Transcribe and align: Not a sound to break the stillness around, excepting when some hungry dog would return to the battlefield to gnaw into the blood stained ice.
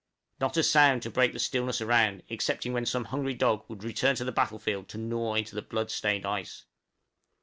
Not 0.39 0.57
a 0.57 0.63
sound 0.63 1.03
to 1.03 1.11
break 1.11 1.31
the 1.31 1.37
stillness 1.37 1.79
around, 1.79 2.23
excepting 2.27 2.73
when 2.73 2.87
some 2.87 3.05
hungry 3.05 3.35
dog 3.35 3.65
would 3.67 3.83
return 3.83 4.15
to 4.15 4.23
the 4.23 4.31
battlefield 4.31 4.89
to 4.89 4.97
gnaw 4.97 5.35
into 5.35 5.53
the 5.53 5.61
blood 5.61 5.91
stained 5.91 6.25
ice. 6.25 6.65